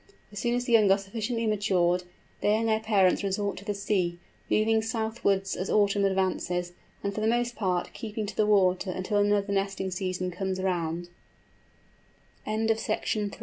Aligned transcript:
As 0.31 0.39
soon 0.39 0.55
as 0.55 0.65
the 0.65 0.73
young 0.73 0.89
are 0.89 0.97
sufficiently 0.97 1.45
matured, 1.45 2.05
they 2.41 2.55
and 2.55 2.67
their 2.67 2.79
parents 2.79 3.21
resort 3.23 3.55
to 3.57 3.65
the 3.65 3.75
sea, 3.75 4.17
moving 4.49 4.81
southwards 4.81 5.55
as 5.55 5.69
autumn 5.69 6.05
advances, 6.05 6.73
and 7.03 7.13
for 7.13 7.21
the 7.21 7.27
most 7.27 7.55
part 7.55 7.93
keeping 7.93 8.25
to 8.25 8.35
the 8.35 8.47
water 8.47 8.89
until 8.89 9.19
another 9.19 9.53
nesting 9.53 9.91
season 9.91 10.31
com 10.31 10.55